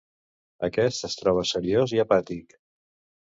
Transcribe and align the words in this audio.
Aquest 0.67 1.03
es 1.09 1.17
troba 1.19 1.45
seriós 1.49 1.95
i 1.97 2.03
apàtic. 2.05 2.57